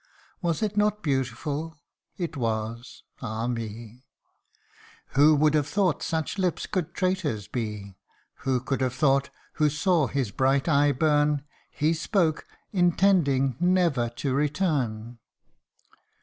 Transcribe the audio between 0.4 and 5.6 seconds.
Was it not beautiful? it was ah, me! Who would